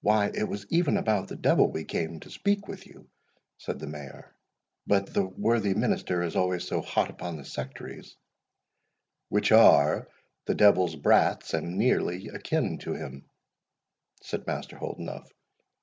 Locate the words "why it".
0.00-0.44